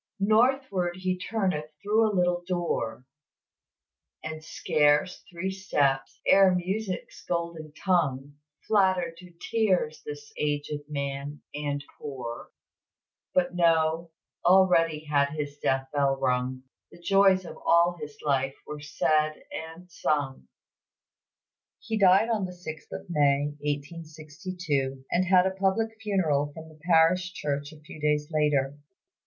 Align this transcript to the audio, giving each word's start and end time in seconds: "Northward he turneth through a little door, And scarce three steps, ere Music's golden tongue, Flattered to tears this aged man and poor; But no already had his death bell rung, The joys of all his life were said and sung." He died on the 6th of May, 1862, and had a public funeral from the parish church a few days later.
"Northward 0.19 0.95
he 0.95 1.15
turneth 1.15 1.69
through 1.79 2.07
a 2.07 2.17
little 2.17 2.43
door, 2.47 3.05
And 4.23 4.43
scarce 4.43 5.23
three 5.29 5.51
steps, 5.51 6.19
ere 6.25 6.55
Music's 6.55 7.23
golden 7.23 7.71
tongue, 7.73 8.33
Flattered 8.67 9.15
to 9.17 9.31
tears 9.51 10.01
this 10.03 10.33
aged 10.37 10.89
man 10.89 11.43
and 11.53 11.85
poor; 11.99 12.49
But 13.35 13.53
no 13.53 14.09
already 14.43 15.05
had 15.05 15.33
his 15.33 15.59
death 15.61 15.87
bell 15.93 16.17
rung, 16.19 16.63
The 16.91 16.99
joys 16.99 17.45
of 17.45 17.57
all 17.63 17.95
his 18.01 18.17
life 18.25 18.55
were 18.65 18.81
said 18.81 19.33
and 19.51 19.91
sung." 19.91 20.47
He 21.77 21.99
died 21.99 22.27
on 22.31 22.45
the 22.45 22.53
6th 22.53 22.91
of 22.91 23.07
May, 23.07 23.49
1862, 23.59 25.05
and 25.11 25.25
had 25.25 25.45
a 25.45 25.51
public 25.51 25.95
funeral 26.01 26.51
from 26.55 26.69
the 26.69 26.79
parish 26.91 27.33
church 27.33 27.71
a 27.71 27.79
few 27.81 28.01
days 28.01 28.29
later. 28.31 28.79